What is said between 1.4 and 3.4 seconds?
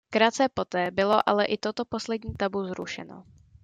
i toto poslední tabu zrušeno.